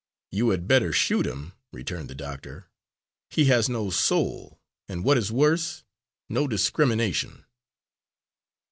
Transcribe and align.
"You 0.31 0.49
had 0.49 0.67
better 0.67 0.91
shoot 0.91 1.27
him," 1.27 1.53
returned 1.71 2.09
the 2.09 2.15
doctor. 2.15 2.65
"He 3.29 3.45
has 3.45 3.69
no 3.69 3.91
soul 3.91 4.59
and 4.87 5.03
what 5.03 5.15
is 5.15 5.31
worse, 5.31 5.83
no 6.27 6.47
discrimination." 6.47 7.45